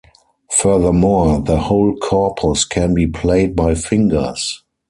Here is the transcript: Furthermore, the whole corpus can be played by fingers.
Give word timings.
Furthermore, 0.49 1.41
the 1.43 1.59
whole 1.59 1.95
corpus 1.95 2.65
can 2.65 2.95
be 2.95 3.05
played 3.05 3.55
by 3.55 3.75
fingers. 3.75 4.63